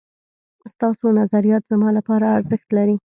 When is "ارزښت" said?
2.37-2.67